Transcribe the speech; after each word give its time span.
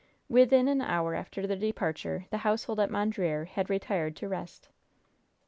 Within 0.29 0.67
an 0.67 0.81
hour 0.81 1.13
after 1.13 1.45
their 1.45 1.55
departure 1.57 2.25
the 2.31 2.39
household 2.39 2.79
at 2.79 2.89
Mondreer 2.89 3.45
had 3.45 3.69
retired 3.69 4.15
to 4.15 4.27
rest. 4.27 4.69